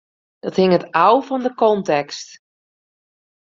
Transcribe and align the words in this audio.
Dat 0.43 0.59
hinget 0.59 0.89
ôf 1.07 1.23
fan 1.27 1.41
de 1.45 1.51
kontekst. 1.61 2.29